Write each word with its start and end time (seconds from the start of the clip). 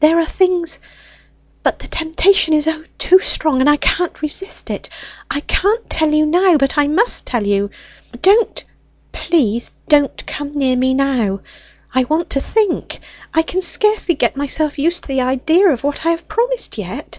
"There 0.00 0.18
are 0.18 0.24
things; 0.24 0.80
but 1.62 1.78
the 1.78 1.86
temptation 1.88 2.54
is, 2.54 2.66
O, 2.66 2.84
too 2.96 3.18
strong, 3.18 3.60
and 3.60 3.68
I 3.68 3.76
can't 3.76 4.22
resist 4.22 4.70
it; 4.70 4.88
I 5.30 5.40
can't 5.40 5.90
tell 5.90 6.08
you 6.10 6.24
now, 6.24 6.56
but 6.56 6.78
I 6.78 6.86
must 6.86 7.26
tell 7.26 7.46
you! 7.46 7.68
Don't, 8.22 8.64
please, 9.12 9.72
don't 9.88 10.26
come 10.26 10.52
near 10.52 10.76
me 10.78 10.94
now! 10.94 11.40
I 11.94 12.04
want 12.04 12.30
to 12.30 12.40
think, 12.40 12.98
I 13.34 13.42
can 13.42 13.60
scarcely 13.60 14.14
get 14.14 14.38
myself 14.38 14.78
used 14.78 15.02
to 15.02 15.08
the 15.08 15.20
idea 15.20 15.68
of 15.68 15.84
what 15.84 16.06
I 16.06 16.12
have 16.12 16.28
promised 16.28 16.78
yet." 16.78 17.18